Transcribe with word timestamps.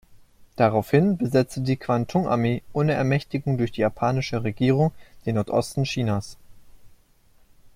Daraufhin 0.55 1.19
besetzte 1.19 1.61
die 1.61 1.77
Kwantung-Armee 1.77 2.63
ohne 2.73 2.93
Ermächtigung 2.93 3.59
durch 3.59 3.71
die 3.71 3.81
japanische 3.81 4.43
Regierung 4.43 4.91
den 5.27 5.35
Nordosten 5.35 5.83
Chinas. 5.83 6.37